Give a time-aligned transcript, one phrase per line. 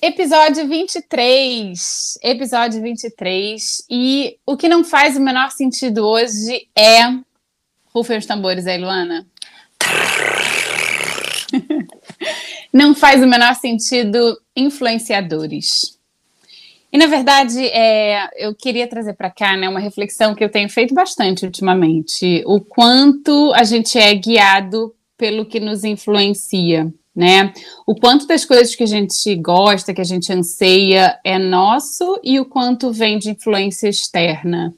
[0.00, 2.18] Episódio 23.
[2.22, 3.84] Episódio 23.
[3.90, 7.02] E o que não faz o menor sentido hoje é.
[7.94, 9.26] Rufem os tambores aí, Luana.
[12.72, 15.98] não faz o menor sentido influenciadores.
[16.92, 20.68] E na verdade, é, eu queria trazer para cá né, uma reflexão que eu tenho
[20.68, 27.54] feito bastante ultimamente: o quanto a gente é guiado pelo que nos influencia né?
[27.86, 32.38] O quanto das coisas que a gente gosta, que a gente anseia é nosso e
[32.38, 34.74] o quanto vem de influência externa.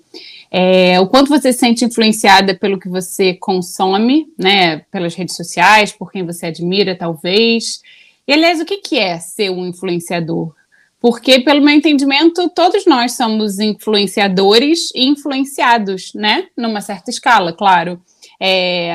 [0.50, 4.78] É, o quanto você se sente influenciada pelo que você consome, né?
[4.90, 7.82] Pelas redes sociais, por quem você admira, talvez.
[8.26, 10.54] E, aliás, o que, que é ser um influenciador?
[11.00, 16.46] Porque, pelo meu entendimento, todos nós somos influenciadores e influenciados, né?
[16.56, 18.00] Numa certa escala, claro.
[18.40, 18.92] É,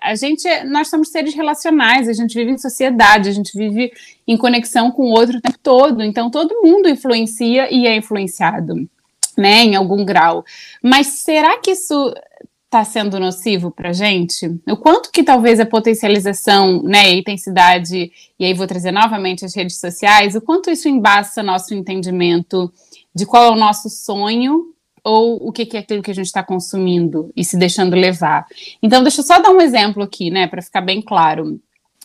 [0.00, 3.92] a gente, nós somos seres relacionais, a gente vive em sociedade, a gente vive
[4.26, 6.02] em conexão com o outro o tempo todo.
[6.02, 8.88] Então, todo mundo influencia e é influenciado,
[9.36, 10.44] né, em algum grau.
[10.82, 12.14] Mas será que isso
[12.64, 14.46] está sendo nocivo para a gente?
[14.68, 19.54] O quanto que talvez a potencialização, né, a intensidade, e aí vou trazer novamente as
[19.54, 22.72] redes sociais, o quanto isso embaça nosso entendimento
[23.14, 24.75] de qual é o nosso sonho
[25.06, 28.44] ou o que, é aquilo que a gente está consumindo e se deixando levar.
[28.82, 31.60] Então, deixa eu só dar um exemplo aqui, né, para ficar bem claro.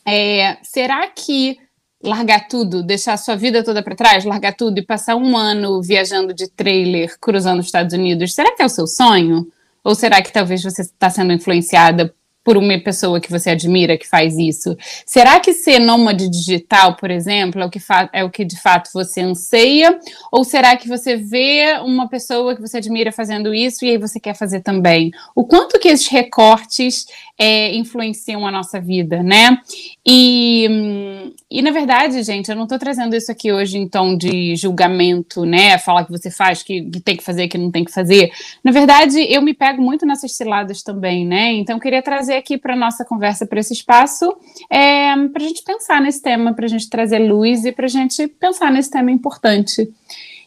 [0.06, 1.58] É, será que
[2.04, 5.82] largar tudo, deixar a sua vida toda para trás, largar tudo e passar um ano
[5.82, 9.48] viajando de trailer, cruzando os Estados Unidos, será que é o seu sonho?
[9.84, 12.14] Ou será que talvez você está sendo influenciada
[12.44, 14.76] por uma pessoa que você admira que faz isso?
[15.06, 17.80] Será que ser nômade digital, por exemplo, é o que,
[18.14, 20.00] é o que de fato você anseia?
[20.32, 24.20] Ou será que você vê uma pessoa que você admira fazendo isso e aí você
[24.20, 25.12] quer fazer também?
[25.36, 27.06] O quanto que esses recortes
[27.38, 29.58] é, influenciam a nossa vida, né?
[30.04, 34.56] E, e na verdade, gente, eu não estou trazendo isso aqui hoje em tom de
[34.56, 35.78] julgamento, né?
[35.78, 38.32] Falar que você faz, que, que tem que fazer, que não tem que fazer.
[38.64, 41.52] Na verdade, eu me pego muito nessas ciladas também, né?
[41.54, 44.36] Então, queria trazer aqui para nossa conversa, para esse espaço,
[44.72, 47.90] é, para a gente pensar nesse tema, para a gente trazer luz e para a
[47.90, 49.88] gente pensar nesse tema importante.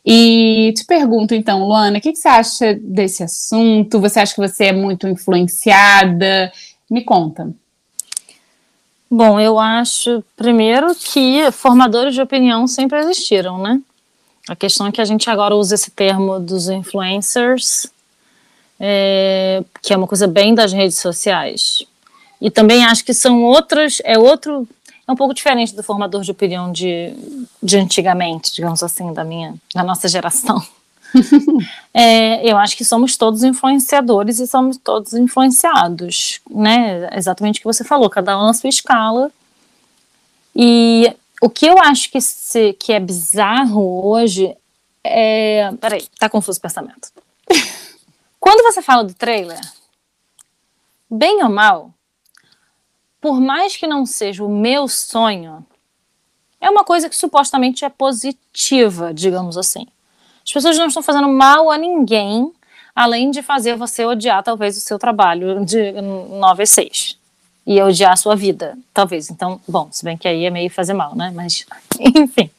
[0.04, 4.00] E te pergunto, então, Luana, o que, que você acha desse assunto?
[4.00, 6.52] Você acha que você é muito influenciada?
[6.90, 7.54] Me conta.
[9.10, 13.80] Bom, eu acho, primeiro, que formadores de opinião sempre existiram, né?
[14.48, 17.86] A questão é que a gente agora usa esse termo dos influencers,
[18.78, 21.86] é, que é uma coisa bem das redes sociais.
[22.40, 24.68] E também acho que são outras, é outro,
[25.06, 27.14] é um pouco diferente do formador de opinião de,
[27.62, 30.62] de antigamente, digamos assim, da minha, da nossa geração.
[31.92, 37.08] é, eu acho que somos todos influenciadores e somos todos influenciados, né?
[37.16, 39.30] Exatamente o que você falou, cada um na sua escala.
[40.54, 44.56] E o que eu acho que, se, que é bizarro hoje
[45.02, 45.70] é.
[45.80, 47.08] Peraí, tá confuso o pensamento.
[48.40, 49.60] Quando você fala do trailer,
[51.10, 51.92] bem ou mal,
[53.20, 55.64] por mais que não seja o meu sonho,
[56.60, 59.86] é uma coisa que supostamente é positiva, digamos assim.
[60.44, 62.52] As pessoas não estão fazendo mal a ninguém,
[62.94, 67.18] além de fazer você odiar talvez o seu trabalho de 9 a 6
[67.66, 69.30] e odiar a sua vida, talvez.
[69.30, 71.32] Então, bom, se bem que aí é meio fazer mal, né?
[71.34, 71.66] Mas,
[71.98, 72.50] enfim.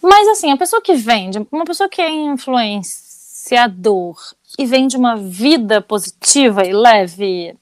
[0.00, 4.16] Mas assim, a pessoa que vende, uma pessoa que é influenciador
[4.56, 7.56] e vende uma vida positiva e leve,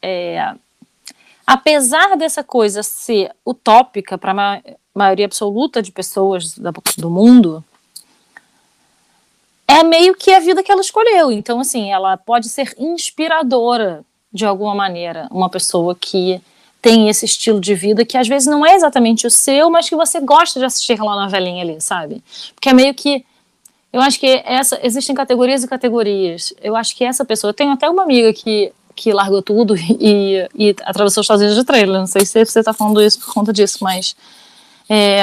[0.00, 0.54] é,
[1.44, 4.62] apesar dessa coisa ser utópica para a ma
[4.92, 6.58] maioria absoluta de pessoas
[6.98, 7.64] do mundo,
[9.70, 11.30] é meio que a vida que ela escolheu.
[11.30, 16.40] Então, assim, ela pode ser inspiradora de alguma maneira, uma pessoa que
[16.82, 19.94] tem esse estilo de vida que às vezes não é exatamente o seu, mas que
[19.94, 22.22] você gosta de assistir lá na velhinha ali, sabe?
[22.54, 23.24] Porque é meio que
[23.92, 26.54] eu acho que essa existem categorias e categorias.
[26.62, 30.46] Eu acho que essa pessoa, eu tenho até uma amiga que que largou tudo e,
[30.54, 31.98] e atravessou os Estados Unidos de trailer.
[32.00, 34.16] Não sei se você está falando isso por conta disso, mas
[34.88, 35.22] é,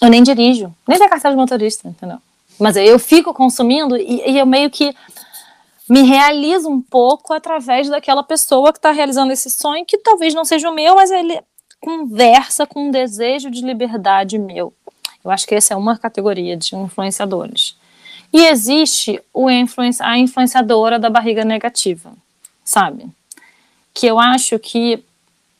[0.00, 2.18] eu nem dirijo, nem tenho carteira de motorista, entendeu?
[2.58, 4.94] Mas eu fico consumindo e, e eu meio que
[5.88, 10.44] me realizo um pouco através daquela pessoa que está realizando esse sonho, que talvez não
[10.44, 11.40] seja o meu, mas ele
[11.80, 14.72] conversa com um desejo de liberdade meu.
[15.24, 17.76] Eu acho que essa é uma categoria de influenciadores.
[18.32, 22.12] E existe o influenci a influenciadora da barriga negativa,
[22.64, 23.06] sabe?
[23.94, 25.02] Que eu acho que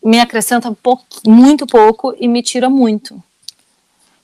[0.04, 3.22] me acrescenta pouco, muito pouco e me tira muito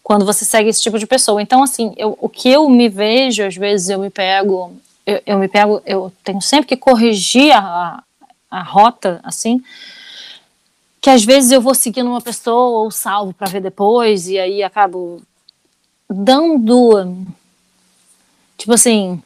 [0.02, 1.40] quando você segue esse tipo de pessoa.
[1.40, 4.72] Então, assim, eu, o que eu me vejo, às vezes eu me pego,
[5.06, 8.02] eu, eu me pego, eu tenho sempre que corrigir a,
[8.50, 9.62] a rota, assim,
[11.00, 14.62] que às vezes eu vou seguindo uma pessoa ou salvo para ver depois e aí
[14.62, 15.22] acabo
[16.08, 17.16] dando,
[18.58, 19.22] tipo assim,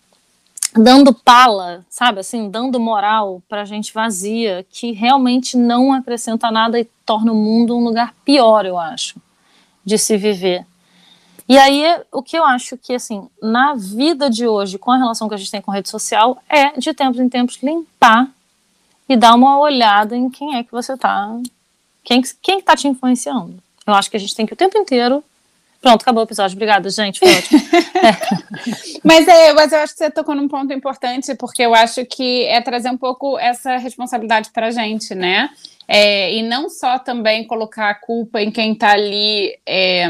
[0.75, 6.85] dando pala, sabe, assim, dando moral para gente vazia, que realmente não acrescenta nada e
[7.05, 9.21] torna o mundo um lugar pior, eu acho
[9.87, 10.67] de se viver.
[11.49, 15.29] E aí, o que eu acho que, assim, na vida de hoje, com a relação
[15.29, 18.29] que a gente tem com rede social, é, de tempos em tempos, limpar
[19.09, 21.39] e dar uma olhada em quem é que você tá,
[22.03, 23.63] quem, quem tá te influenciando.
[23.87, 25.23] Eu acho que a gente tem que o tempo inteiro
[25.81, 26.57] Pronto, acabou o episódio.
[26.57, 27.21] Obrigada, gente.
[27.21, 27.61] Foi ótimo.
[28.03, 28.99] é.
[29.05, 32.45] mas, é, mas eu acho que você tocou num ponto importante, porque eu acho que
[32.47, 35.49] é trazer um pouco essa responsabilidade para a gente, né?
[35.89, 40.07] É, e não só também colocar a culpa em quem está ali é,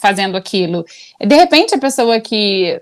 [0.00, 0.84] fazendo aquilo.
[1.20, 2.78] De repente, a pessoa que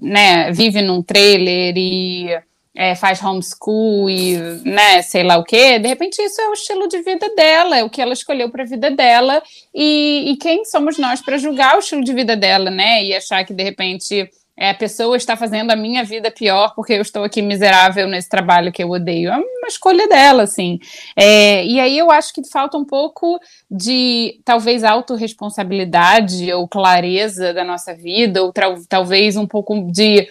[0.00, 2.28] né, vive num trailer e
[2.76, 6.86] é, faz homeschool e né, sei lá o quê, de repente isso é o estilo
[6.86, 9.42] de vida dela, é o que ela escolheu para a vida dela,
[9.74, 13.02] e, e quem somos nós para julgar o estilo de vida dela, né?
[13.02, 16.94] E achar que de repente é, a pessoa está fazendo a minha vida pior porque
[16.94, 19.30] eu estou aqui miserável nesse trabalho que eu odeio.
[19.30, 20.78] É uma escolha dela, assim.
[21.14, 23.38] É, e aí eu acho que falta um pouco
[23.70, 28.52] de, talvez, autorresponsabilidade ou clareza da nossa vida, ou
[28.88, 30.26] talvez um pouco de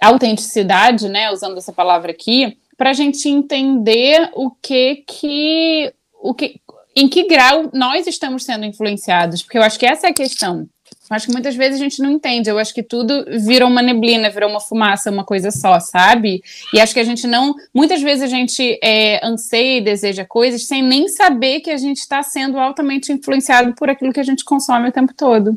[0.00, 6.60] autenticidade, né, usando essa palavra aqui, para a gente entender o que que, o que,
[6.94, 10.68] em que grau nós estamos sendo influenciados, porque eu acho que essa é a questão.
[11.08, 12.50] Acho que muitas vezes a gente não entende.
[12.50, 16.42] Eu acho que tudo virou uma neblina, virou uma fumaça, uma coisa só, sabe?
[16.74, 17.54] E acho que a gente não.
[17.72, 21.98] Muitas vezes a gente é, anseia e deseja coisas sem nem saber que a gente
[21.98, 25.54] está sendo altamente influenciado por aquilo que a gente consome o tempo todo.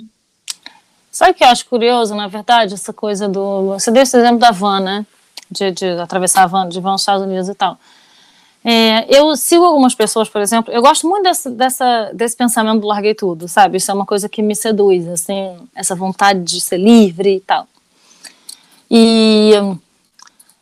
[1.11, 3.73] Sabe o que eu acho curioso, na verdade, essa coisa do.
[3.73, 5.05] Você deu esse exemplo da van, né?
[5.49, 7.79] De, de atravessar a van, de van aos Estados Unidos e tal.
[8.71, 12.85] É, eu sigo algumas pessoas, por exemplo, eu gosto muito dessa, dessa, desse pensamento do
[12.85, 13.77] larguei tudo, sabe?
[13.77, 17.67] Isso é uma coisa que me seduz, assim, essa vontade de ser livre e tal.
[18.91, 19.53] E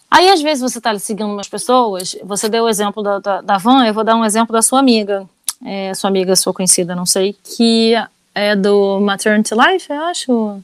[0.09, 3.57] aí, às vezes, você está seguindo umas pessoas, você deu o exemplo da, da, da
[3.57, 5.27] Van, eu vou dar um exemplo da sua amiga,
[5.65, 7.93] é, sua amiga, sua conhecida, não sei, que
[8.33, 10.61] é do Maternity Life, eu acho.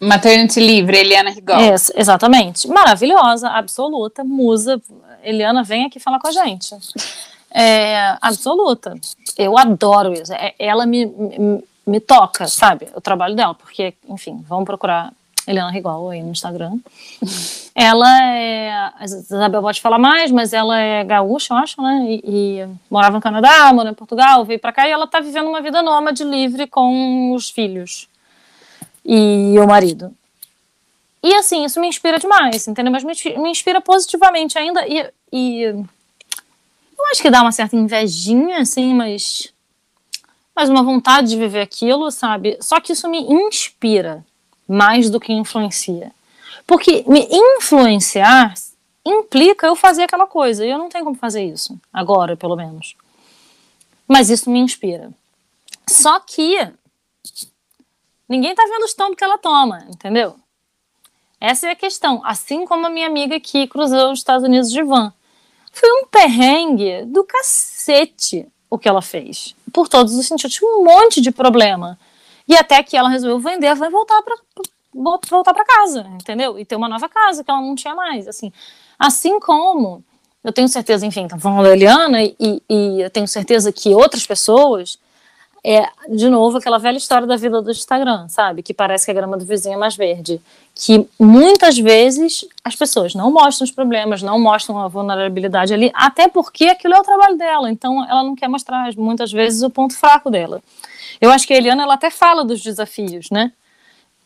[0.00, 1.56] Maternity Livre, Eliana Rigol.
[1.94, 2.66] Exatamente.
[2.66, 4.80] Maravilhosa, absoluta, musa.
[5.22, 6.74] Eliana, vem aqui falar com a gente.
[7.52, 8.94] É, absoluta.
[9.36, 10.32] Eu adoro isso.
[10.32, 12.88] É, ela me, me, me, toca, sabe?
[12.94, 15.12] O trabalho dela, porque, enfim, vamos procurar
[15.46, 16.78] Eliana Rigol aí no Instagram.
[17.74, 18.70] ela é.
[18.98, 22.06] A Isabel pode falar mais, mas ela é gaúcha, eu acho, né?
[22.08, 25.48] E, e morava no Canadá, morava em Portugal, veio pra cá e ela tá vivendo
[25.48, 28.08] uma vida nômade livre com os filhos
[29.04, 30.14] e o marido.
[31.22, 32.92] E assim, isso me inspira demais, entendeu?
[32.92, 34.86] Mas me, me inspira positivamente ainda.
[34.86, 39.52] E, e eu acho que dá uma certa invejinha, assim, mas.
[40.54, 42.58] Mas uma vontade de viver aquilo, sabe?
[42.60, 44.24] Só que isso me inspira
[44.68, 46.12] mais do que influencia.
[46.66, 48.54] Porque me influenciar
[49.04, 50.64] implica eu fazer aquela coisa.
[50.64, 51.78] E eu não tenho como fazer isso.
[51.92, 52.94] Agora, pelo menos.
[54.06, 55.10] Mas isso me inspira.
[55.88, 56.68] Só que
[58.30, 60.36] ninguém tá vendo os tombos que ela toma, entendeu?
[61.40, 62.20] Essa é a questão.
[62.24, 65.12] Assim como a minha amiga que cruzou os Estados Unidos de van.
[65.72, 69.56] Foi um perrengue do cacete o que ela fez.
[69.72, 70.54] Por todos os sentidos.
[70.54, 71.98] Tinha um monte de problema.
[72.46, 74.36] E até que ela resolveu vender, vai voltar para
[75.28, 76.58] voltar para casa, entendeu?
[76.58, 78.52] E ter uma nova casa que ela não tinha mais, assim.
[78.98, 80.04] Assim como
[80.42, 84.26] eu tenho certeza, enfim, tá falando da Eliana e, e eu tenho certeza que outras
[84.26, 84.98] pessoas
[85.62, 88.62] é, de novo, aquela velha história da vida do Instagram, sabe?
[88.62, 90.40] Que parece que a grama do vizinho é mais verde.
[90.74, 96.28] Que muitas vezes as pessoas não mostram os problemas, não mostram a vulnerabilidade ali, até
[96.28, 97.70] porque aquilo é o trabalho dela.
[97.70, 100.62] Então, ela não quer mostrar, muitas vezes, o ponto fraco dela.
[101.20, 103.52] Eu acho que a Eliana, ela até fala dos desafios, né?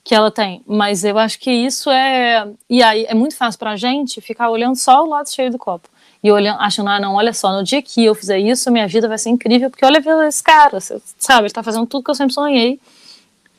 [0.04, 0.62] Que ela tem.
[0.66, 2.46] Mas eu acho que isso é.
[2.70, 5.88] E aí, é muito fácil pra gente ficar olhando só o lado cheio do copo
[6.24, 9.06] e olhando, achando, ah, não, olha só, no dia que eu fizer isso, minha vida
[9.06, 11.48] vai ser incrível, porque olha desse cara, sabe?
[11.48, 12.80] Ele tá fazendo tudo que eu sempre sonhei.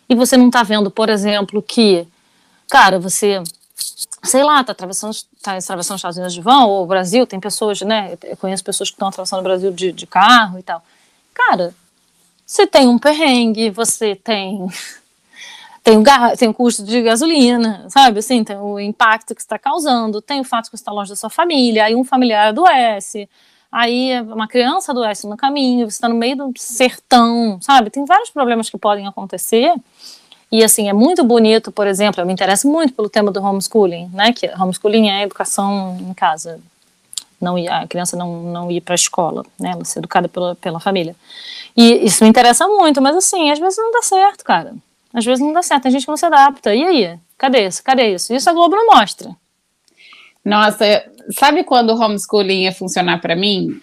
[0.10, 2.07] E você não tá vendo, por exemplo, que,
[2.67, 3.43] cara, você,
[4.24, 7.39] sei lá, tá atravessando, tá atravessando os Estados Unidos de vão, ou o Brasil, tem
[7.39, 8.17] pessoas, né?
[8.24, 10.84] Eu conheço pessoas que estão atravessando o Brasil de, de carro e tal.
[11.36, 11.72] Cara,
[12.43, 14.67] você tem um perrengue, você tem
[15.86, 16.04] tem o,
[16.36, 18.18] tem o custo de gasolina, sabe?
[18.18, 21.30] Assim, tem o impacto que está causando, tem o fato que está longe da sua
[21.30, 23.30] família, aí um familiar adoece,
[23.72, 27.92] aí uma criança adoece no caminho, você está no meio do sertão, sabe?
[27.92, 29.75] Tem vários problemas que podem acontecer.
[30.51, 34.10] E assim, é muito bonito, por exemplo, eu me interesso muito pelo tema do homeschooling,
[34.12, 34.34] né?
[34.34, 36.60] Que homeschooling é educação em casa.
[37.39, 39.74] Não a criança não, não ir para a escola, né?
[39.74, 41.15] Ela ser educada pela, pela família.
[41.77, 44.74] E isso me interessa muito, mas assim, às vezes não dá certo, cara.
[45.15, 46.75] Às vezes não dá certo, tem gente que não se adapta.
[46.75, 47.19] E aí?
[47.38, 47.81] Cadê isso?
[47.81, 48.34] Cadê isso?
[48.36, 49.34] Isso a Globo não mostra.
[50.43, 50.86] Nossa,
[51.31, 53.81] sabe quando o homeschooling ia funcionar para mim?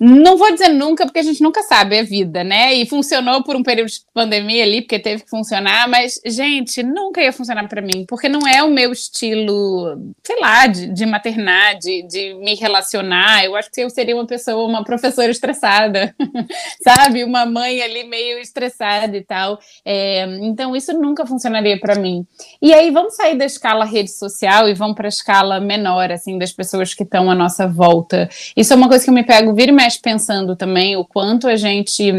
[0.00, 2.72] Não vou dizer nunca, porque a gente nunca sabe, é vida, né?
[2.72, 7.20] E funcionou por um período de pandemia ali, porque teve que funcionar, mas, gente, nunca
[7.20, 11.76] ia funcionar para mim, porque não é o meu estilo, sei lá, de, de maternar,
[11.78, 13.44] de, de me relacionar.
[13.44, 16.14] Eu acho que eu seria uma pessoa, uma professora estressada,
[16.80, 17.24] sabe?
[17.24, 19.58] Uma mãe ali meio estressada e tal.
[19.84, 22.24] É, então, isso nunca funcionaria para mim.
[22.62, 26.38] E aí, vamos sair da escala rede social e vamos para a escala menor, assim,
[26.38, 28.28] das pessoas que estão à nossa volta.
[28.56, 31.56] Isso é uma coisa que eu me pego, vira e pensando também o quanto a
[31.56, 32.12] gente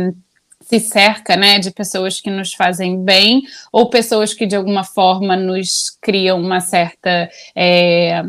[0.62, 5.36] se cerca, né, de pessoas que nos fazem bem ou pessoas que de alguma forma
[5.36, 8.22] nos criam uma certa é,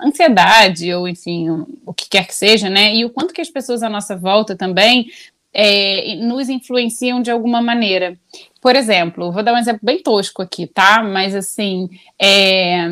[0.00, 1.48] ansiedade ou enfim
[1.86, 4.56] o que quer que seja, né, e o quanto que as pessoas à nossa volta
[4.56, 5.06] também
[5.52, 8.18] é, nos influenciam de alguma maneira.
[8.60, 11.00] Por exemplo, vou dar um exemplo bem tosco aqui, tá?
[11.02, 11.88] Mas assim,
[12.20, 12.88] é,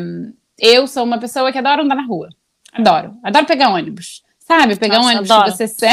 [0.57, 2.29] eu sou uma pessoa que adora andar na rua,
[2.71, 4.22] adoro, adoro pegar ônibus.
[4.45, 5.51] Sabe, pegar Nossa, um ônibus adoro.
[5.51, 5.87] que você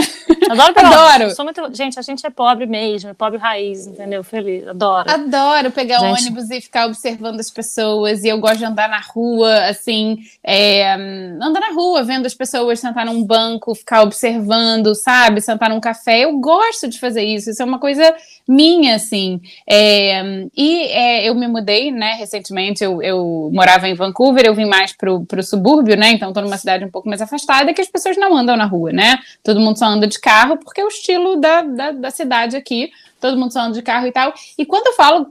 [0.51, 1.45] Adoro pegar adoro.
[1.45, 1.75] Muito...
[1.77, 4.25] Gente, a gente é pobre mesmo, é pobre raiz, entendeu?
[4.25, 5.09] Feliz, adoro.
[5.09, 6.23] Adoro pegar gente.
[6.23, 8.25] ônibus e ficar observando as pessoas.
[8.25, 12.81] E eu gosto de andar na rua, assim, é, andar na rua, vendo as pessoas
[12.81, 15.41] sentar num banco, ficar observando, sabe?
[15.41, 16.21] Sentar num café.
[16.21, 17.51] Eu gosto de fazer isso.
[17.51, 18.13] Isso é uma coisa
[18.51, 19.41] minha, assim.
[19.69, 22.83] É, e é, eu me mudei, né, recentemente.
[22.83, 26.11] Eu, eu morava em Vancouver, eu vim mais pro, pro subúrbio, né?
[26.11, 28.93] Então tô numa cidade um pouco mais afastada que as pessoas não andam na rua,
[28.93, 29.19] né?
[29.45, 32.91] Todo mundo só anda de carro porque é o estilo da, da, da cidade aqui.
[33.21, 34.33] Todo mundo só anda de carro e tal.
[34.59, 35.27] E quando eu falo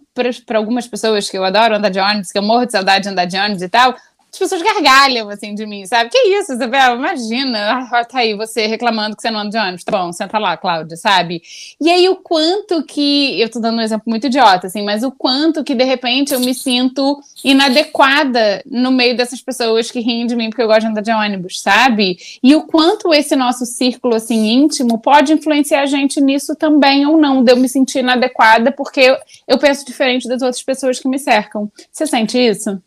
[0.46, 3.10] para algumas pessoas que eu adoro andar de ônibus, que eu morro de saudade de
[3.10, 3.96] andar de ônibus e tal,
[4.32, 6.10] as pessoas gargalham assim de mim, sabe?
[6.10, 6.96] Que isso, Isabel?
[6.96, 9.84] Imagina, ah, tá aí você reclamando que você não anda de ônibus.
[9.84, 11.42] Tá bom, senta lá, Cláudia, sabe?
[11.82, 15.12] E aí o quanto que, eu tô dando um exemplo muito idiota, assim, mas o
[15.12, 20.36] quanto que de repente eu me sinto inadequada no meio dessas pessoas que riem de
[20.36, 22.18] mim porque eu gosto de andar de ônibus, sabe?
[22.44, 27.18] E o quanto esse nosso círculo assim íntimo pode influenciar a gente nisso também ou
[27.18, 29.18] não, de eu me sentir inadequada porque
[29.48, 31.72] eu penso diferente das outras pessoas que me cercam.
[31.92, 32.80] Você sente isso?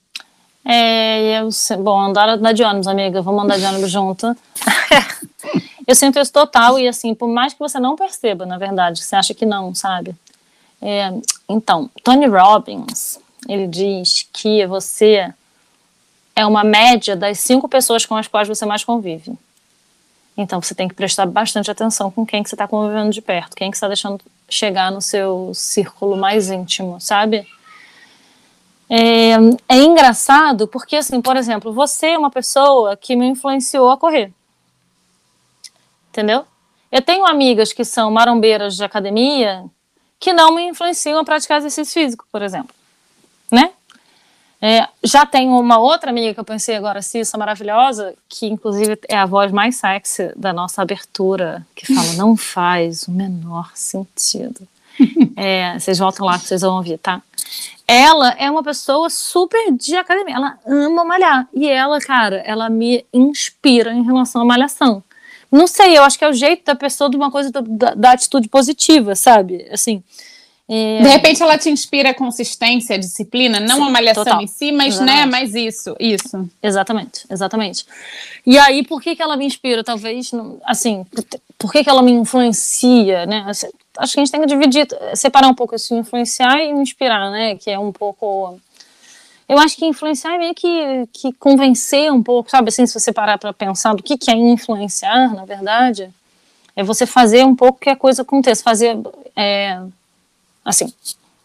[0.64, 4.36] É, eu, bom, andar, andar de ônibus, amiga, vamos andar de ônibus junto.
[5.86, 9.16] eu sinto isso total e assim, por mais que você não perceba, na verdade, você
[9.16, 10.14] acha que não, sabe?
[10.80, 11.12] É,
[11.48, 15.32] então, Tony Robbins, ele diz que você
[16.34, 19.32] é uma média das cinco pessoas com as quais você mais convive.
[20.36, 23.54] Então você tem que prestar bastante atenção com quem que você está convivendo de perto,
[23.54, 27.46] quem que está deixando chegar no seu círculo mais íntimo, sabe?
[28.94, 29.32] É,
[29.70, 34.30] é engraçado porque, assim, por exemplo, você é uma pessoa que me influenciou a correr.
[36.10, 36.44] Entendeu?
[36.90, 39.64] Eu tenho amigas que são marombeiras de academia
[40.20, 42.74] que não me influenciam a praticar exercício físico, por exemplo.
[43.50, 43.70] Né?
[44.60, 49.16] É, já tenho uma outra amiga que eu pensei agora, Cissa, maravilhosa, que inclusive é
[49.16, 54.68] a voz mais sexy da nossa abertura, que fala: não faz o menor sentido.
[55.34, 57.22] É, vocês voltam lá que vocês vão ouvir, tá?
[57.92, 61.46] Ela é uma pessoa super de academia, ela ama malhar.
[61.52, 65.04] E ela, cara, ela me inspira em relação à malhação.
[65.50, 68.12] Não sei, eu acho que é o jeito da pessoa de uma coisa da, da
[68.12, 69.68] atitude positiva, sabe?
[69.70, 70.02] Assim.
[70.66, 71.02] É...
[71.02, 74.40] De repente ela te inspira consistência, disciplina, não Sim, a malhação total.
[74.40, 75.18] em si, mas exatamente.
[75.18, 76.48] né, mais isso, isso.
[76.62, 77.84] Exatamente, exatamente.
[78.46, 79.84] E aí, por que que ela me inspira?
[79.84, 80.30] Talvez,
[80.64, 81.04] assim,
[81.62, 83.44] por que que ela me influencia, né?
[83.46, 87.30] Assim, acho que a gente tem que dividir, separar um pouco esse influenciar e inspirar,
[87.30, 87.54] né?
[87.54, 88.58] Que é um pouco.
[89.48, 92.68] Eu acho que influenciar é meio que, que convencer um pouco, sabe?
[92.68, 96.10] Assim, se você parar para pensar do que, que é influenciar, na verdade,
[96.74, 98.98] é você fazer um pouco que a coisa aconteça, fazer.
[99.36, 99.80] É,
[100.64, 100.92] assim,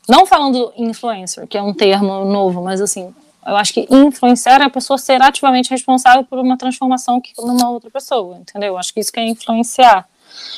[0.09, 3.13] não falando influencer, que é um termo novo, mas assim,
[3.47, 7.69] eu acho que influenciar é a pessoa ser ativamente responsável por uma transformação que numa
[7.69, 8.73] outra pessoa, entendeu?
[8.73, 10.07] Eu acho que isso que é influenciar.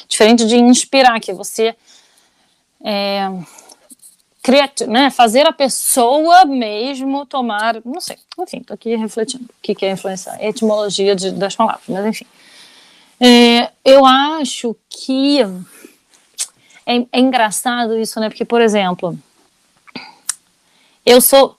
[0.08, 1.75] Diferente de inspirar, que você
[2.84, 3.29] é,
[4.88, 9.86] né, fazer a pessoa mesmo tomar, não sei, enfim, tô aqui refletindo o que, que
[9.86, 12.25] é influenciar, etimologia de, das palavras, mas enfim.
[13.22, 15.41] É, eu acho que
[16.86, 19.17] é, é engraçado isso, né, porque, por exemplo,
[21.05, 21.55] eu sou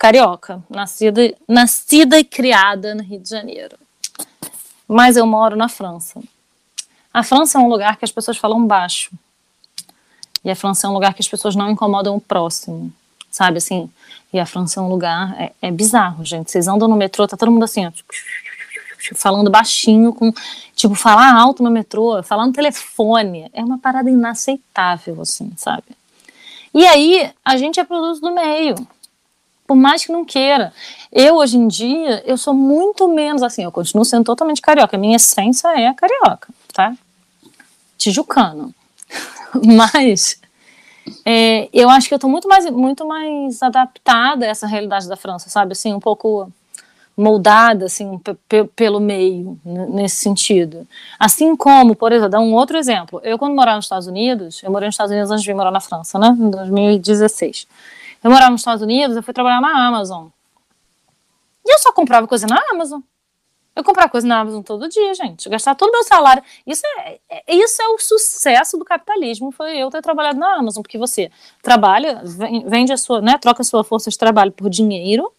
[0.00, 3.76] carioca, nascida, nascida e criada no Rio de Janeiro.
[4.88, 6.22] Mas eu moro na França.
[7.12, 9.10] A França é um lugar que as pessoas falam baixo.
[10.42, 12.90] E a França é um lugar que as pessoas não incomodam o próximo.
[13.30, 13.90] Sabe assim?
[14.32, 15.38] E a França é um lugar.
[15.38, 16.50] É, é bizarro, gente.
[16.50, 17.92] Vocês andam no metrô, tá todo mundo assim, ó,
[19.14, 20.32] falando baixinho, com.
[20.74, 23.50] Tipo, falar alto no metrô, falar no telefone.
[23.52, 25.84] É uma parada inaceitável, assim, sabe?
[26.72, 28.76] E aí, a gente é produto do meio
[29.70, 30.72] por mais que não queira.
[31.12, 34.98] Eu, hoje em dia, eu sou muito menos assim, eu continuo sendo totalmente carioca.
[34.98, 36.92] Minha essência é carioca, tá?
[37.96, 38.74] Tijucano.
[39.64, 40.40] Mas
[41.24, 45.14] é, eu acho que eu tô muito mais, muito mais adaptada a essa realidade da
[45.14, 45.70] França, sabe?
[45.70, 46.50] Assim, um pouco
[47.16, 48.20] moldada, assim,
[48.74, 50.84] pelo meio, nesse sentido.
[51.16, 53.20] Assim como, por exemplo, dar um outro exemplo.
[53.22, 55.70] Eu, quando morava nos Estados Unidos, eu morei nos Estados Unidos antes de vir morar
[55.70, 56.36] na França, né?
[56.36, 57.68] Em 2016.
[58.22, 60.28] Eu morava nos Estados Unidos, eu fui trabalhar na Amazon.
[61.64, 63.00] E eu só comprava coisa na Amazon.
[63.74, 65.48] Eu comprava coisa na Amazon todo dia, gente.
[65.48, 66.42] Gastava todo o meu salário.
[66.66, 70.82] Isso é, é, isso é o sucesso do capitalismo, foi eu ter trabalhado na Amazon,
[70.82, 71.30] porque você
[71.62, 72.22] trabalha,
[72.66, 75.32] vende a sua, né, troca a sua força de trabalho por dinheiro,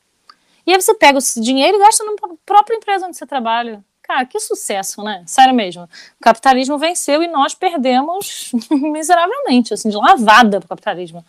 [0.66, 2.14] e aí você pega esse dinheiro e gasta na
[2.46, 3.84] própria empresa onde você trabalha.
[4.02, 5.24] Cara, que sucesso, né?
[5.26, 5.84] Sério mesmo.
[5.84, 11.24] O capitalismo venceu e nós perdemos miseravelmente, assim, de lavada pro capitalismo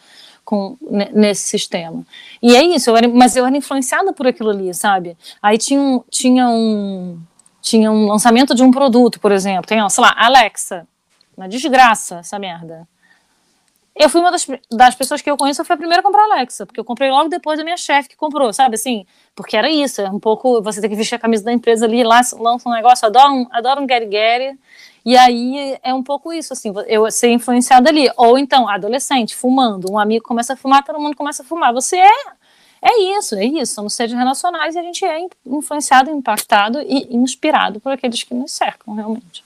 [0.44, 0.76] com,
[1.12, 2.05] nesse sistema.
[2.42, 5.16] E é isso, eu era, mas eu era influenciada por aquilo ali, sabe?
[5.40, 7.18] Aí tinha um, tinha um,
[7.61, 10.87] tinha um lançamento de um produto, por exemplo, tem, ó, sei lá, Alexa,
[11.37, 12.87] uma desgraça essa merda.
[13.94, 16.24] Eu fui uma das, das pessoas que eu conheço, eu fui a primeira a comprar
[16.24, 19.07] Alexa, porque eu comprei logo depois da minha chefe que comprou, sabe assim?
[19.35, 22.02] Porque era isso, é um pouco, você tem que vestir a camisa da empresa ali,
[22.02, 24.59] lá lança um negócio, adoro um, adoro um get get
[25.05, 28.09] e aí é um pouco isso, assim, eu ser influenciada ali.
[28.16, 31.72] Ou então, adolescente, fumando, um amigo começa a fumar, todo mundo começa a fumar.
[31.72, 32.42] Você é.
[32.85, 33.74] É isso, é isso.
[33.74, 38.50] Somos seres relacionais e a gente é influenciado, impactado e inspirado por aqueles que nos
[38.50, 39.44] cercam, realmente.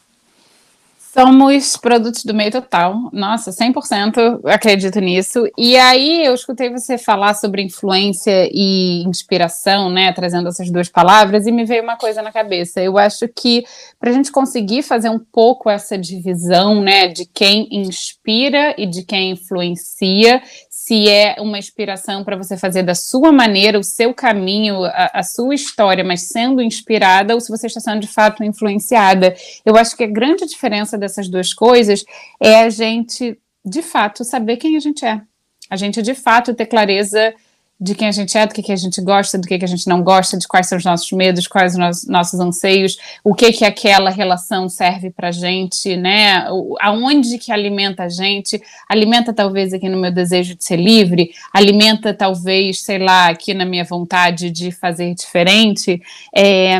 [1.16, 3.09] Somos produtos do meio total.
[3.11, 5.50] Nossa, 100% acredito nisso.
[5.57, 11.46] E aí eu escutei você falar sobre influência e inspiração, né, trazendo essas duas palavras,
[11.46, 12.83] e me veio uma coisa na cabeça.
[12.83, 13.64] Eu acho que
[13.98, 19.02] para a gente conseguir fazer um pouco essa divisão, né, de quem inspira e de
[19.02, 20.42] quem influencia,
[20.87, 25.22] se é uma inspiração para você fazer da sua maneira, o seu caminho, a, a,
[25.25, 29.35] sua história, mas sendo inspirada, ou se você está sendo de fato influenciada.
[29.64, 32.05] Eu acho que a grande diferença dessas duas coisas
[32.40, 35.20] é a gente, de fato, saber quem a gente é.
[35.68, 37.35] A gente, de fato, ter clareza
[37.78, 39.68] de quem a gente é, do que, que a gente gosta, do que, que a
[39.68, 43.34] gente não gosta, de quais são os nossos medos, quais os nossos, nossos anseios, o
[43.34, 46.46] que que aquela relação serve para gente, né?
[46.80, 48.60] Aonde que alimenta a gente?
[48.88, 53.66] Alimenta talvez aqui no meu desejo de ser livre, alimenta talvez, sei lá, aqui na
[53.66, 56.00] minha vontade de fazer diferente.
[56.34, 56.78] É,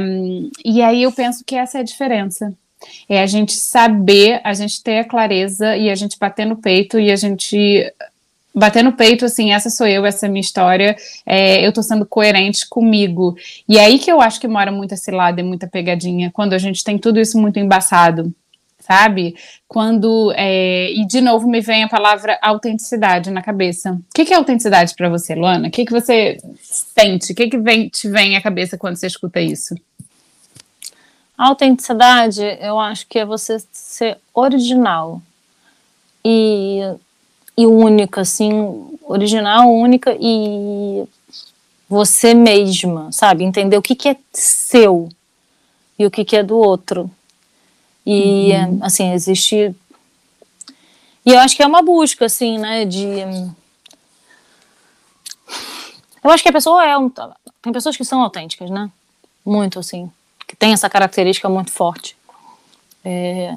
[0.64, 2.54] e aí eu penso que essa é a diferença.
[3.09, 6.98] É a gente saber, a gente ter a clareza e a gente bater no peito
[6.98, 7.92] e a gente
[8.57, 11.83] bater no peito, assim, essa sou eu, essa é a minha história, é, eu tô
[11.83, 13.37] sendo coerente comigo.
[13.69, 16.59] E é aí que eu acho que mora muita cilada e muita pegadinha, quando a
[16.59, 18.33] gente tem tudo isso muito embaçado,
[18.81, 19.37] sabe?
[19.69, 23.92] Quando, é, e de novo me vem a palavra autenticidade na cabeça.
[23.92, 25.69] O que, que é autenticidade para você, Luana?
[25.69, 27.33] O que, que você sente?
[27.33, 29.75] O que, que vem, te vem à cabeça quando você escuta isso?
[31.37, 35.21] autenticidade, eu acho que é você ser original.
[36.25, 36.81] E
[37.57, 41.05] e única, assim, original, única e
[41.88, 43.45] você mesma, sabe?
[43.45, 45.09] Entender o que, que é seu
[45.99, 47.11] e o que, que é do outro.
[48.05, 48.79] E, uhum.
[48.83, 49.75] assim, existe.
[51.25, 53.09] E eu acho que é uma busca, assim, né, de.
[56.23, 56.97] Eu acho que a pessoa é.
[56.99, 57.09] Um...
[57.09, 58.90] Tem pessoas que são autênticas, né?
[59.45, 60.11] Muito, assim.
[60.47, 62.16] Que tem essa característica muito forte.
[63.05, 63.57] É...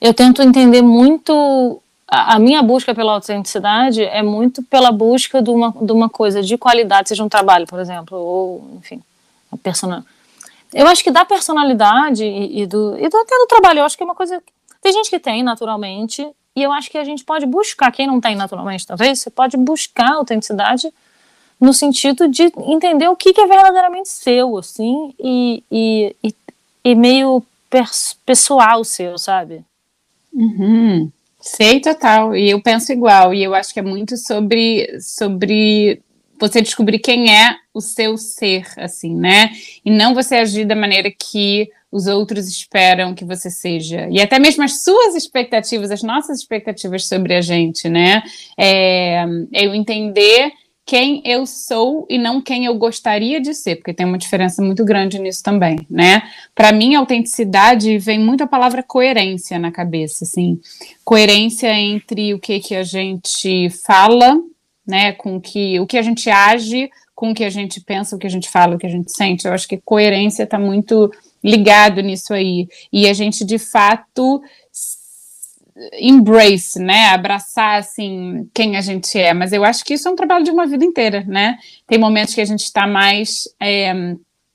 [0.00, 1.80] eu tento entender muito.
[2.14, 6.56] A, minha busca pela autenticidade é muito pela busca de uma, de uma coisa de
[6.56, 9.02] qualidade, seja um trabalho, por exemplo, ou, enfim,
[9.50, 10.02] a personal.
[10.72, 13.96] Eu acho que da personalidade e, e do, e do, até do trabalho, eu acho
[13.96, 14.42] que é uma coisa.
[14.80, 16.24] Tem gente que tem naturalmente,
[16.54, 19.56] e eu acho que a gente pode buscar, quem não tem naturalmente, talvez, você pode
[19.56, 20.92] buscar autenticidade
[21.60, 26.34] no sentido de entender o que, que é verdadeiramente seu, assim, e, e, e,
[26.84, 27.42] e meio
[28.24, 29.64] pessoal seu, sabe?
[30.32, 31.10] Uhum.
[31.46, 36.00] Sei total, e eu penso igual, e eu acho que é muito sobre, sobre
[36.40, 39.50] você descobrir quem é o seu ser, assim, né?
[39.84, 44.08] E não você agir da maneira que os outros esperam que você seja.
[44.10, 48.22] E até mesmo as suas expectativas, as nossas expectativas sobre a gente, né?
[48.58, 50.50] É, eu entender
[50.86, 54.84] quem eu sou e não quem eu gostaria de ser, porque tem uma diferença muito
[54.84, 56.22] grande nisso também, né?
[56.54, 60.60] Para mim, autenticidade vem muito a palavra coerência na cabeça, assim,
[61.02, 64.38] coerência entre o que que a gente fala,
[64.86, 68.18] né, com que o que a gente age, com o que a gente pensa, o
[68.18, 69.46] que a gente fala, o que a gente sente.
[69.46, 71.10] Eu acho que coerência está muito
[71.42, 74.42] ligado nisso aí e a gente de fato
[76.00, 80.16] embrace, né, abraçar assim quem a gente é, mas eu acho que isso é um
[80.16, 81.58] trabalho de uma vida inteira, né?
[81.86, 83.92] Tem momentos que a gente está mais é,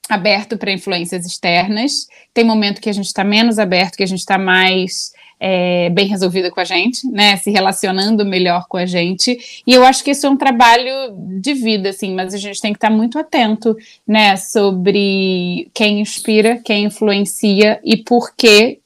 [0.09, 4.19] aberto para influências externas, tem momento que a gente está menos aberto, que a gente
[4.19, 9.63] está mais é, bem resolvida com a gente, né, se relacionando melhor com a gente,
[9.65, 10.91] e eu acho que isso é um trabalho
[11.39, 13.75] de vida, assim, mas a gente tem que estar muito atento,
[14.07, 18.79] né, sobre quem inspira, quem influencia e por que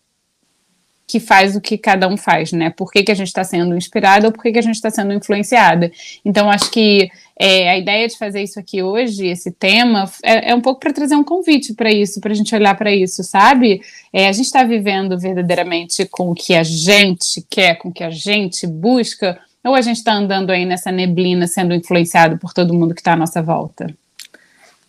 [1.13, 2.71] que faz o que cada um faz, né?
[2.71, 4.89] Por que, que a gente está sendo inspirada ou por que, que a gente está
[4.89, 5.91] sendo influenciada.
[6.25, 7.07] Então, acho que
[7.39, 10.91] é, a ideia de fazer isso aqui hoje, esse tema, é, é um pouco para
[10.91, 13.79] trazer um convite para isso, para a gente olhar para isso, sabe?
[14.11, 18.03] É, a gente está vivendo verdadeiramente com o que a gente quer, com o que
[18.03, 22.73] a gente busca, ou a gente está andando aí nessa neblina, sendo influenciado por todo
[22.73, 23.93] mundo que está à nossa volta?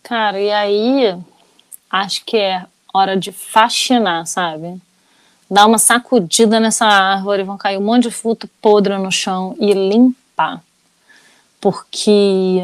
[0.01, 1.15] Cara, e aí
[1.91, 4.81] acho que é hora de fascinar, sabe?
[5.49, 9.73] Dar uma sacudida nessa árvore, vão cair um monte de fruto podre no chão e
[9.73, 10.61] limpar.
[11.61, 12.61] Porque.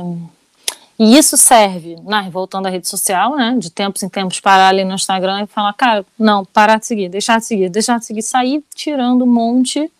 [0.99, 4.83] E isso serve, né, voltando à rede social, né, de tempos em tempos parar ali
[4.83, 8.21] no Instagram e falar, cara, não, parar de seguir, deixar de seguir, deixar de seguir,
[8.21, 9.91] sair tirando um monte.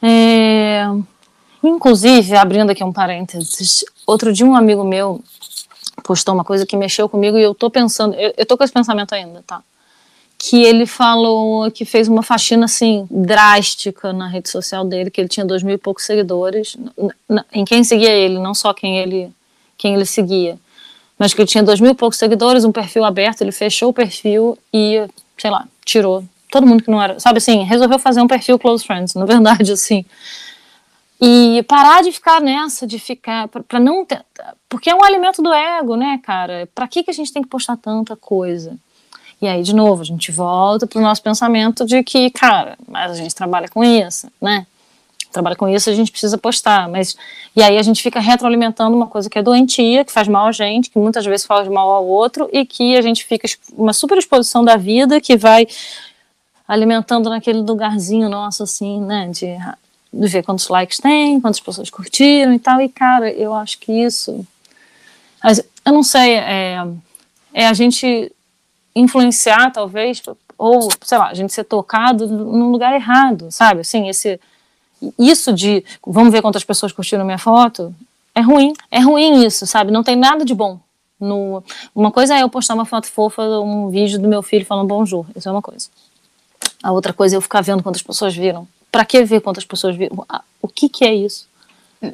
[0.00, 0.86] É...
[1.62, 5.22] Inclusive, abrindo aqui um parênteses, outro dia um amigo meu
[6.02, 8.72] postou uma coisa que mexeu comigo e eu tô pensando, eu, eu tô com esse
[8.72, 9.62] pensamento ainda, tá?
[10.44, 15.28] Que ele falou que fez uma faxina assim drástica na rede social dele, que ele
[15.28, 16.76] tinha dois mil e poucos seguidores,
[17.52, 19.30] em quem seguia ele, não só quem ele
[19.78, 20.58] quem ele seguia,
[21.16, 23.92] mas que ele tinha dois mil e poucos seguidores, um perfil aberto, ele fechou o
[23.92, 25.06] perfil e
[25.38, 28.84] sei lá tirou todo mundo que não era, sabe assim, resolveu fazer um perfil close
[28.84, 30.04] friends, na verdade assim.
[31.20, 34.20] E parar de ficar nessa, de ficar, para não ter,
[34.68, 36.68] porque é um alimento do ego, né, cara?
[36.74, 38.76] Para que que a gente tem que postar tanta coisa?
[39.42, 43.10] E aí, de novo, a gente volta para o nosso pensamento de que, cara, mas
[43.10, 44.64] a gente trabalha com isso, né?
[45.32, 46.88] Trabalha com isso, a gente precisa postar.
[46.88, 47.16] Mas,
[47.56, 50.52] e aí a gente fica retroalimentando uma coisa que é doentia, que faz mal a
[50.52, 54.16] gente, que muitas vezes faz mal ao outro, e que a gente fica uma super
[54.16, 55.66] exposição da vida que vai
[56.68, 59.28] alimentando naquele lugarzinho nosso, assim, né?
[59.28, 59.56] De,
[60.12, 62.80] de ver quantos likes tem, quantas pessoas curtiram e tal.
[62.80, 64.46] E, cara, eu acho que isso.
[65.84, 66.86] Eu não sei, é,
[67.52, 68.30] é a gente
[68.94, 70.22] influenciar, talvez,
[70.58, 73.80] ou, sei lá, a gente ser tocado num lugar errado, sabe?
[73.80, 74.38] Assim, esse,
[75.18, 77.94] isso de vamos ver quantas pessoas curtiram minha foto,
[78.34, 78.72] é ruim.
[78.90, 79.90] É ruim isso, sabe?
[79.90, 80.78] Não tem nada de bom.
[81.18, 81.62] No,
[81.94, 85.24] uma coisa é eu postar uma foto fofa, um vídeo do meu filho falando bonjour,
[85.36, 85.88] isso é uma coisa.
[86.82, 88.66] A outra coisa é eu ficar vendo quantas pessoas viram.
[88.90, 90.26] Para que ver quantas pessoas viram?
[90.60, 91.46] O que que é isso?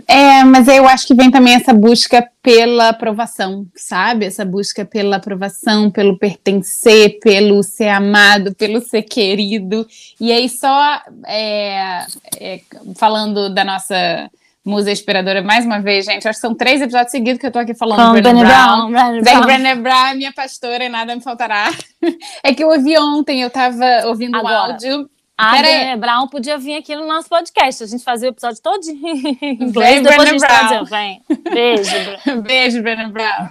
[0.07, 4.27] É, mas eu acho que vem também essa busca pela aprovação, sabe?
[4.27, 9.87] Essa busca pela aprovação, pelo pertencer, pelo ser amado, pelo ser querido.
[10.21, 12.07] E aí, só é,
[12.39, 12.61] é,
[12.97, 14.31] falando da nossa
[14.65, 17.59] musa inspiradora mais uma vez, gente, acho que são três episódios seguidos que eu tô
[17.59, 18.91] aqui falando Com Brené Brown.
[18.91, 19.41] Brown.
[19.47, 21.71] Brené Brown, minha pastora, e nada me faltará.
[22.43, 24.55] É que eu ouvi ontem, eu tava ouvindo Agora.
[24.55, 27.85] um áudio a Brené Brown podia vir aqui no nosso podcast.
[27.85, 30.85] A gente fazia o episódio todo em inglês, depois a gente Brown.
[30.85, 31.23] vem.
[31.53, 31.93] Beijo,
[32.43, 33.49] Beijo, Brené Brown.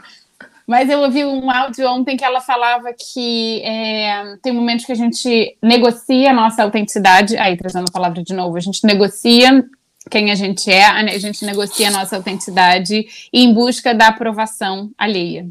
[0.68, 4.96] Mas eu ouvi um áudio ontem que ela falava que é, tem momentos que a
[4.96, 7.38] gente negocia a nossa autenticidade.
[7.38, 9.66] Aí, trazendo a palavra de novo, a gente negocia
[10.10, 15.48] quem a gente é, a gente negocia a nossa autenticidade em busca da aprovação alheia.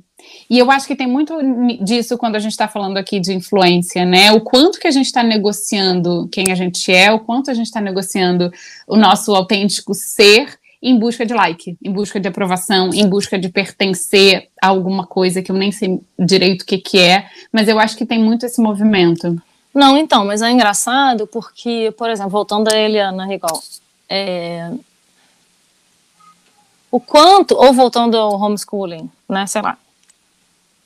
[0.48, 1.34] E eu acho que tem muito
[1.82, 4.32] disso quando a gente está falando aqui de influência, né?
[4.32, 7.66] O quanto que a gente está negociando quem a gente é, o quanto a gente
[7.66, 8.52] está negociando
[8.86, 13.48] o nosso autêntico ser em busca de like, em busca de aprovação, em busca de
[13.48, 17.78] pertencer a alguma coisa que eu nem sei direito o que, que é, mas eu
[17.78, 19.40] acho que tem muito esse movimento.
[19.74, 23.60] Não, então, mas é engraçado porque, por exemplo, voltando a Eliana Rigal,
[24.08, 24.72] é...
[26.90, 29.78] o quanto, ou voltando ao homeschooling, né, sei lá,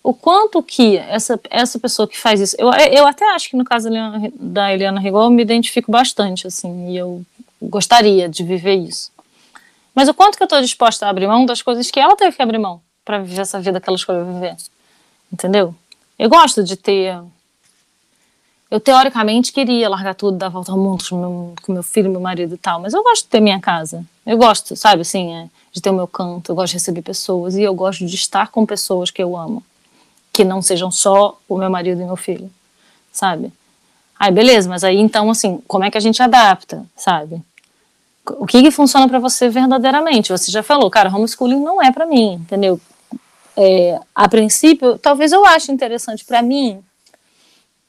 [0.03, 3.65] o quanto que essa, essa pessoa que faz isso, eu, eu até acho que no
[3.65, 3.89] caso
[4.35, 7.23] da Eliana Rigal eu me identifico bastante, assim, e eu
[7.61, 9.13] gostaria de viver isso.
[9.95, 12.35] Mas o quanto que eu estou disposta a abrir mão das coisas que ela teve
[12.35, 14.57] que abrir mão para viver essa vida que ela escolheu viver.
[15.33, 15.75] Entendeu?
[16.19, 17.19] Eu gosto de ter.
[18.71, 22.21] Eu teoricamente queria largar tudo, dar volta ao mundo com meu, com meu filho, meu
[22.21, 24.05] marido e tal, mas eu gosto de ter minha casa.
[24.25, 27.57] Eu gosto, sabe, assim, é, de ter o meu canto, eu gosto de receber pessoas
[27.57, 29.65] e eu gosto de estar com pessoas que eu amo,
[30.33, 32.49] que não sejam só o meu marido e meu filho,
[33.13, 33.53] sabe?
[34.17, 37.43] Aí, beleza, mas aí então, assim, como é que a gente adapta, sabe?
[38.39, 40.31] o que, que funciona para você verdadeiramente.
[40.31, 42.81] Você já falou, cara, homeschooling não é para mim, entendeu?
[43.57, 46.83] É, a princípio, talvez eu ache interessante para mim.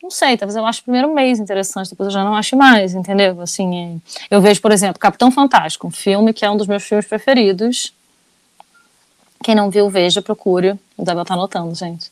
[0.02, 2.94] Não sei, talvez eu ache o primeiro mês interessante, depois eu já não acho mais,
[2.94, 3.40] entendeu?
[3.40, 6.84] Assim, é, eu vejo, por exemplo, Capitão Fantástico, um filme que é um dos meus
[6.84, 7.94] filmes preferidos.
[9.44, 10.80] Quem não viu, veja, procure.
[10.98, 12.12] O Dabel tá anotando, gente.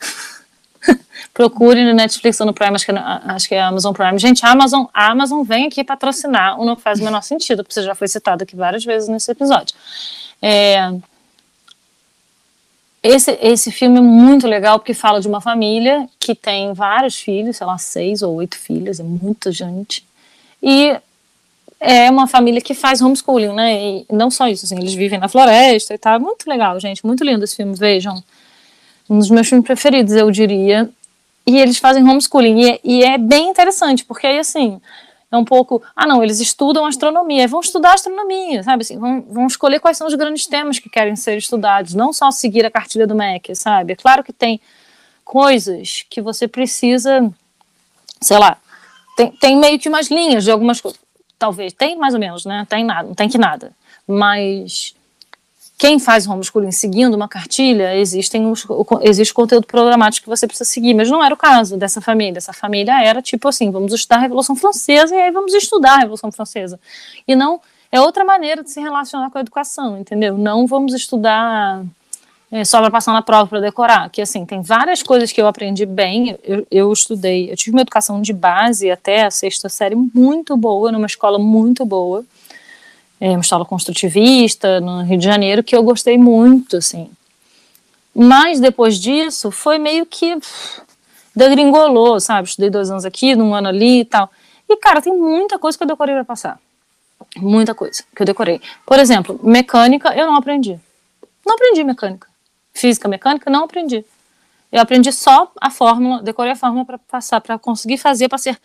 [1.32, 4.18] Procure no Netflix ou no Prime, acho que, é, acho que é Amazon Prime.
[4.18, 7.74] Gente, a Amazon, a Amazon vem aqui patrocinar o Não Faz o Menor Sentido, porque
[7.74, 9.74] você já foi citado aqui várias vezes nesse episódio.
[10.40, 10.90] É,
[13.06, 17.56] esse, esse filme é muito legal porque fala de uma família que tem vários filhos,
[17.56, 20.04] sei lá, seis ou oito filhos, é muita gente.
[20.62, 20.96] E
[21.78, 23.74] é uma família que faz homeschooling, né?
[23.74, 26.14] E não só isso, assim, eles vivem na floresta e tal.
[26.14, 28.22] É muito legal, gente, muito lindo esse filme, vejam
[29.08, 30.88] um dos meus filmes preferidos, eu diria.
[31.46, 32.60] E eles fazem homeschooling.
[32.60, 34.80] E é, e é bem interessante, porque aí, assim,
[35.30, 35.82] é um pouco.
[35.94, 38.82] Ah, não, eles estudam astronomia, vão estudar astronomia, sabe?
[38.82, 42.30] Assim, vão, vão escolher quais são os grandes temas que querem ser estudados, não só
[42.30, 43.92] seguir a cartilha do MEC, sabe?
[43.92, 44.60] É claro que tem
[45.24, 47.28] coisas que você precisa,
[48.20, 48.56] sei lá,
[49.16, 51.00] tem, tem meio que umas linhas de algumas coisas.
[51.38, 52.66] Talvez, tem mais ou menos, né?
[52.68, 53.72] Tem nada, não tem que nada.
[54.06, 54.95] Mas
[55.78, 58.66] quem faz homeschooling seguindo uma cartilha, existem os,
[59.02, 62.38] existe conteúdo programático que você precisa seguir, mas não era o caso dessa família.
[62.38, 65.98] Essa família era tipo assim: vamos estudar a Revolução Francesa e aí vamos estudar a
[65.98, 66.80] Revolução Francesa.
[67.28, 67.60] E não
[67.92, 70.38] é outra maneira de se relacionar com a educação, entendeu?
[70.38, 71.84] Não vamos estudar
[72.50, 74.08] é, só para passar na prova para decorar.
[74.08, 76.38] Que assim, tem várias coisas que eu aprendi bem.
[76.42, 80.90] Eu, eu estudei, eu tive uma educação de base até a sexta série muito boa,
[80.90, 82.24] numa escola muito boa
[83.20, 87.10] é, uma escola construtivista no Rio de Janeiro que eu gostei muito, assim.
[88.14, 90.38] Mas depois disso foi meio que
[91.34, 92.48] degringolou, sabe?
[92.48, 94.30] Estudei dois anos aqui, num ano ali e tal.
[94.68, 96.58] E, cara, tem muita coisa que eu decorei para passar.
[97.36, 98.60] Muita coisa que eu decorei.
[98.84, 100.80] Por exemplo, mecânica eu não aprendi.
[101.44, 102.26] Não aprendi mecânica.
[102.72, 104.04] Física, mecânica, não aprendi.
[104.72, 108.58] Eu aprendi só a fórmula, decorei a fórmula para passar, para conseguir fazer, para ser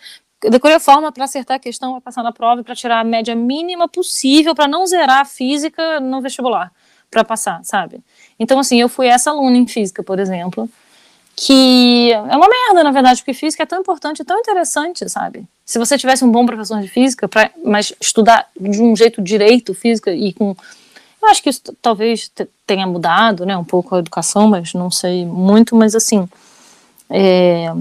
[0.50, 3.04] decorei a forma para acertar a questão, para passar na prova e para tirar a
[3.04, 6.72] média mínima possível para não zerar a física no vestibular,
[7.10, 8.02] para passar, sabe?
[8.40, 10.70] Então, assim, eu fui essa aluna em física, por exemplo,
[11.36, 15.46] que é uma merda, na verdade, porque física é tão importante, tão interessante, sabe?
[15.66, 19.74] Se você tivesse um bom professor de física, pra, mas estudar de um jeito direito
[19.74, 20.56] física e com.
[21.22, 22.32] Eu acho que isso talvez
[22.66, 26.28] tenha mudado, né, um pouco a educação, mas não sei muito, mas assim.
[27.10, 27.72] É,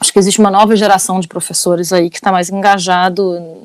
[0.00, 3.60] acho que existe uma nova geração de professores aí que está mais engajado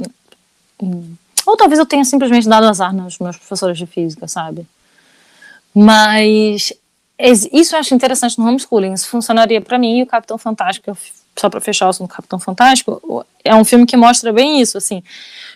[1.45, 4.67] ou talvez eu tenha simplesmente dado azar nos meus professores de física, sabe?
[5.73, 6.73] Mas
[7.19, 8.93] isso eu acho interessante no homeschooling.
[8.93, 10.97] Isso funcionaria para mim e o Capitão Fantástico,
[11.37, 15.03] só para fechar o assunto Capitão Fantástico, é um filme que mostra bem isso, assim,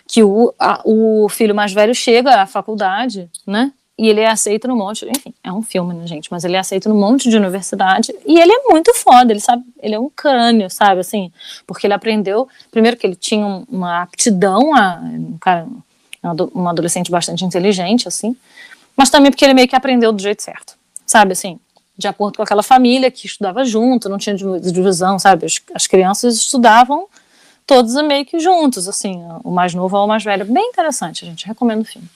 [0.06, 3.72] que o, a, o filho mais velho chega à faculdade, né?
[4.00, 6.32] E ele é aceito no monte, enfim, é um filme, né, gente?
[6.32, 9.62] Mas ele é aceito no monte de universidade e ele é muito foda, ele sabe,
[9.78, 11.30] ele é um crânio, sabe, assim,
[11.66, 15.68] porque ele aprendeu, primeiro que ele tinha uma aptidão a, um cara,
[16.54, 18.34] um adolescente bastante inteligente, assim,
[18.96, 21.60] mas também porque ele meio que aprendeu do jeito certo, sabe, assim,
[21.94, 26.36] de acordo com aquela família que estudava junto, não tinha divisão, sabe, as, as crianças
[26.36, 27.06] estudavam
[27.66, 31.82] todos meio que juntos, assim, o mais novo ao mais velho, bem interessante, gente recomenda
[31.82, 32.08] o filme.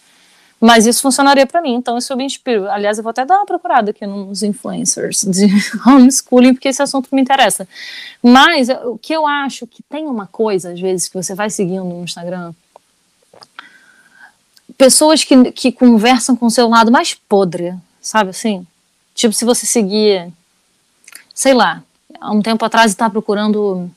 [0.60, 2.70] Mas isso funcionaria para mim, então isso eu me inspiro.
[2.70, 5.46] Aliás, eu vou até dar uma procurada aqui nos influencers de
[5.86, 7.68] homeschooling, porque esse assunto me interessa.
[8.22, 11.84] Mas o que eu acho que tem uma coisa, às vezes, que você vai seguindo
[11.84, 12.54] no Instagram,
[14.78, 18.66] pessoas que, que conversam com o seu lado mais podre, sabe assim?
[19.14, 20.32] Tipo, se você seguir,
[21.34, 21.82] sei lá,
[22.20, 23.90] há um tempo atrás estava procurando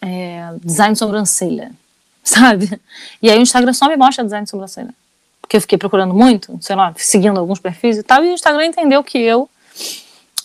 [0.00, 1.72] é, design de sobrancelha,
[2.22, 2.80] sabe?
[3.20, 4.94] E aí o Instagram só me mostra design de sobrancelha.
[5.44, 8.64] Porque eu fiquei procurando muito, sei lá, seguindo alguns perfis e tal, e o Instagram
[8.64, 9.48] entendeu que eu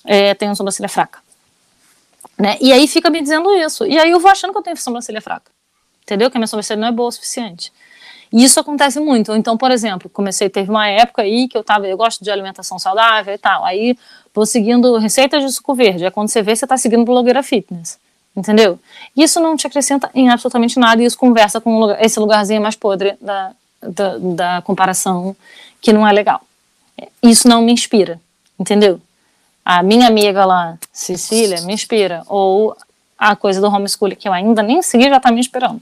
[0.03, 1.19] é, tenho sobrancelha fraca.
[2.37, 2.57] Né?
[2.59, 3.85] E aí fica me dizendo isso.
[3.85, 5.49] E aí eu vou achando que eu tenho sobrancelha fraca.
[6.03, 6.29] Entendeu?
[6.29, 7.71] Que a minha sobrancelha não é boa o suficiente.
[8.31, 9.33] E isso acontece muito.
[9.33, 12.77] Então, por exemplo, comecei, teve uma época aí que eu tava, eu gosto de alimentação
[12.77, 13.63] saudável e tal.
[13.63, 13.97] Aí
[14.33, 16.03] vou seguindo receitas de suco verde.
[16.03, 17.97] Aí quando você vê, você tá seguindo blogueira fitness.
[18.35, 18.77] Entendeu?
[19.15, 23.17] Isso não te acrescenta em absolutamente nada e isso conversa com esse lugarzinho mais podre
[23.21, 25.35] da, da, da comparação
[25.81, 26.41] que não é legal.
[27.21, 28.19] Isso não me inspira.
[28.59, 28.99] Entendeu?
[29.63, 32.23] A minha amiga lá, Cecília, me inspira.
[32.27, 32.75] Ou
[33.17, 35.81] a coisa do homeschooling que eu ainda nem segui já tá me inspirando.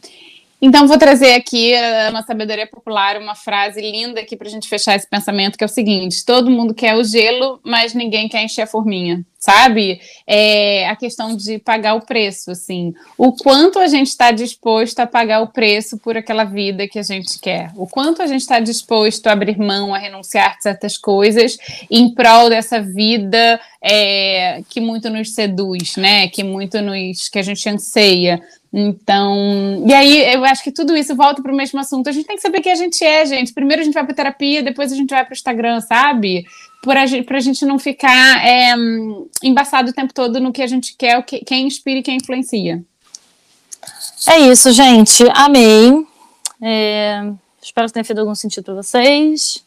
[0.60, 1.74] Então, vou trazer aqui
[2.10, 5.68] uma sabedoria popular, uma frase linda aqui para a gente fechar esse pensamento, que é
[5.68, 10.02] o seguinte: todo mundo quer o gelo, mas ninguém quer encher a forminha, sabe?
[10.26, 12.92] É a questão de pagar o preço, assim.
[13.16, 17.04] O quanto a gente está disposto a pagar o preço por aquela vida que a
[17.04, 17.72] gente quer.
[17.76, 21.56] O quanto a gente está disposto a abrir mão, a renunciar a certas coisas
[21.92, 26.28] em prol dessa vida é, que muito nos seduz, né?
[26.30, 27.30] Que muito nos.
[27.30, 28.42] que a gente anseia.
[28.72, 32.10] Então, e aí eu acho que tudo isso volta para o mesmo assunto.
[32.10, 33.54] A gente tem que saber quem a gente é, gente.
[33.54, 36.46] Primeiro a gente vai para terapia, depois a gente vai para o Instagram, sabe?
[36.84, 38.76] Para a gente não ficar é,
[39.44, 42.84] embaçado o tempo todo no que a gente quer, quem inspira e quem influencia.
[44.28, 45.24] É isso, gente.
[45.34, 46.06] Amei.
[46.62, 49.64] É, espero que tenha feito algum sentido para vocês.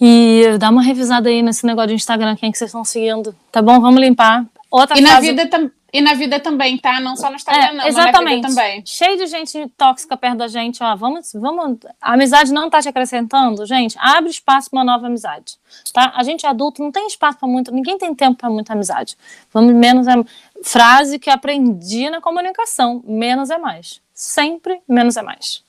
[0.00, 3.34] E dá uma revisada aí nesse negócio de Instagram, quem que vocês estão seguindo.
[3.50, 3.80] Tá bom?
[3.80, 4.44] Vamos limpar.
[4.70, 5.14] Outra e fase...
[5.14, 6.98] na vida também e na vida também, tá?
[6.98, 7.86] Não só no Instagram, é, não.
[7.86, 8.48] Exatamente.
[8.48, 8.82] também.
[8.84, 10.96] Cheio de gente tóxica perto da gente, ó.
[10.96, 11.78] Vamos, vamos.
[12.02, 13.96] A amizade não tá te acrescentando, gente.
[14.00, 15.56] Abre espaço para uma nova amizade.
[15.92, 16.12] Tá?
[16.16, 17.72] A gente é adulto, não tem espaço para muito.
[17.72, 19.16] Ninguém tem tempo para muita amizade.
[19.52, 20.14] Vamos menos é.
[20.64, 24.00] Frase que aprendi na comunicação: menos é mais.
[24.12, 25.62] Sempre menos é mais.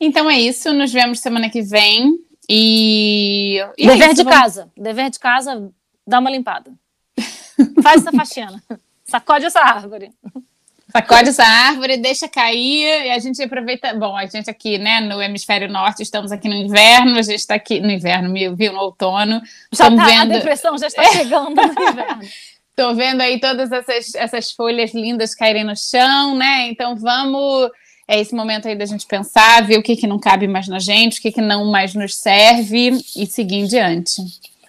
[0.00, 0.72] Então é isso.
[0.72, 2.18] Nos vemos semana que vem.
[2.48, 3.62] E.
[3.76, 4.38] e é Dever é de vamos...
[4.38, 4.70] casa.
[4.74, 5.70] Dever de casa,
[6.06, 6.72] dá uma limpada.
[7.82, 8.62] Faz essa faxina.
[9.08, 10.10] Sacode essa árvore.
[10.90, 13.92] Sacode essa árvore, deixa cair e a gente aproveita.
[13.94, 17.56] Bom, a gente aqui, né, no hemisfério norte, estamos aqui no inverno, a gente está
[17.56, 19.42] aqui no inverno, viu, no outono.
[19.70, 20.32] Já tá, vendo...
[20.32, 22.22] A depressão já está chegando no inverno.
[22.70, 26.68] Estou vendo aí todas essas, essas folhas lindas caírem no chão, né?
[26.68, 27.70] Então vamos.
[28.06, 30.78] É esse momento aí da gente pensar, ver o que, que não cabe mais na
[30.78, 34.22] gente, o que, que não mais nos serve e seguir em diante.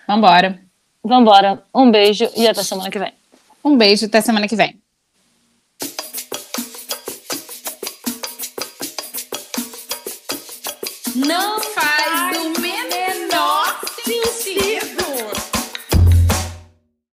[0.08, 0.60] Vambora.
[1.04, 1.64] Vambora.
[1.74, 3.19] Um beijo e até semana que vem.
[3.64, 4.82] Um beijo, até semana que vem.